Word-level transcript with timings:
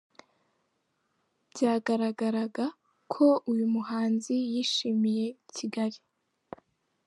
Byagaragaraga 1.51 2.65
ko 3.13 3.25
uyu 3.51 3.65
muhanzi 3.73 4.35
yishimiye 4.53 5.25
Kigali. 5.55 5.99